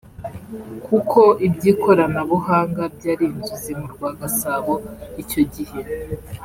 kuko 0.85 1.19
iby’ikoranabuhanga 1.45 2.83
byari 2.95 3.23
inzozi 3.33 3.71
mu 3.79 3.87
rwa 3.93 4.09
Gasabo 4.19 4.71
muri 4.95 5.13
icyo 5.23 5.41
gihe 5.53 5.79